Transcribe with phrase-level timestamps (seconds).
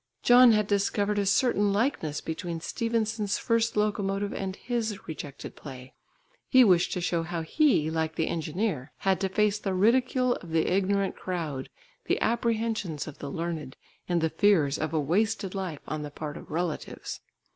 [0.23, 5.93] John had discovered a certain likeness between Stephenson's first locomotive and his rejected play;
[6.49, 10.49] he wished to show how he, like the engineer, had to face the ridicule of
[10.49, 11.69] the ignorant crowd,
[12.05, 13.77] the apprehensions of the learned,
[14.09, 17.19] and the fears of a wasted life on the part of relatives.